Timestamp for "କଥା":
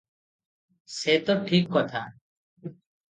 1.75-2.01